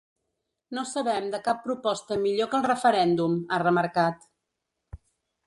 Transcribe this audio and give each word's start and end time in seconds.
No 0.77 0.83
sabem 0.91 1.27
de 1.35 1.39
cap 1.47 1.59
proposta 1.65 2.17
millor 2.23 2.49
que 2.55 2.59
el 2.61 2.67
referèndum, 2.69 3.37
ha 3.51 3.61
remarcat. 3.67 4.27